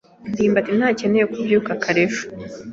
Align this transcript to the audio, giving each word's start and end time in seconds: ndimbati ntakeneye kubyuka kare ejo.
ndimbati 0.31 0.71
ntakeneye 0.77 1.25
kubyuka 1.33 1.71
kare 1.83 2.01
ejo. 2.07 2.23